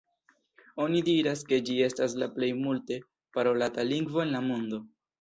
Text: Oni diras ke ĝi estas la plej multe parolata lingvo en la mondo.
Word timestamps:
Oni 0.85 1.01
diras 1.09 1.43
ke 1.51 1.59
ĝi 1.69 1.77
estas 1.89 2.17
la 2.23 2.31
plej 2.39 2.51
multe 2.65 3.01
parolata 3.39 3.89
lingvo 3.95 4.29
en 4.29 4.39
la 4.39 4.47
mondo. 4.53 4.87